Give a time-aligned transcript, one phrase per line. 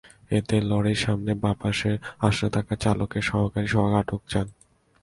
[0.31, 1.95] এতে লরির সামনের বাঁ পাশের
[2.19, 4.47] আসনে থাকা চালকের সহকারী সোহাগ আটকে যান।